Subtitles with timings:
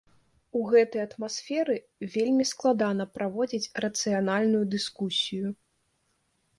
[0.59, 1.75] У гэтай атмасферы
[2.15, 5.47] вельмі складана праводзіць рацыянальную дыскусію.